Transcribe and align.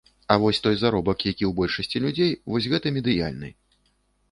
А 0.31 0.35
вось 0.43 0.61
той 0.67 0.75
заробак, 0.83 1.19
які 1.33 1.45
ў 1.49 1.51
большасці 1.61 2.03
людзей, 2.07 2.33
вось 2.55 2.69
гэта 2.75 2.95
медыяльны. 2.99 3.55